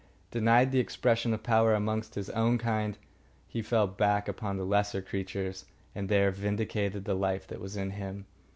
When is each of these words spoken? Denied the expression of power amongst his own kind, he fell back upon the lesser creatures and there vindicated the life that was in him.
Denied 0.31 0.71
the 0.71 0.79
expression 0.79 1.31
of 1.31 1.43
power 1.43 1.75
amongst 1.75 2.15
his 2.15 2.31
own 2.31 2.57
kind, 2.57 2.97
he 3.47 3.61
fell 3.61 3.85
back 3.85 4.27
upon 4.27 4.57
the 4.57 4.65
lesser 4.65 4.99
creatures 4.99 5.65
and 5.93 6.09
there 6.09 6.31
vindicated 6.31 7.05
the 7.05 7.13
life 7.13 7.45
that 7.45 7.61
was 7.61 7.77
in 7.77 7.91
him. 7.91 8.25